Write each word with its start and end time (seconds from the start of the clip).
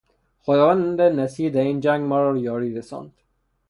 خداوند 0.39 1.01
نصیر 1.01 1.51
در 1.53 1.61
این 1.61 1.79
جنگ 1.79 2.03
ما 2.03 2.21
را 2.23 2.37
یاری 2.37 2.73
رساند. 2.73 3.13